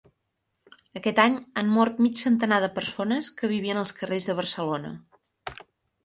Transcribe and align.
Aquest 0.99 1.19
any 1.23 1.35
han 1.61 1.67
mort 1.73 1.99
mig 2.05 2.15
centenar 2.23 2.57
de 2.63 2.69
persones 2.77 3.29
que 3.41 3.49
vivien 3.51 3.81
als 3.83 3.93
carrers 3.99 4.25
de 4.31 4.37
Barcelona 4.41 4.91